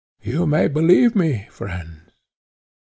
You 0.23 0.47
may 0.47 0.67
believe 0.67 1.15
me, 1.15 1.45
friends." 1.51 2.09